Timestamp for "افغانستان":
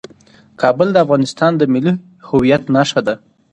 1.05-1.51